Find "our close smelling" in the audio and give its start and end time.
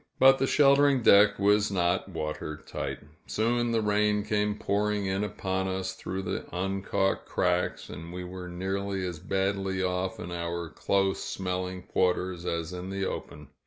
10.31-11.83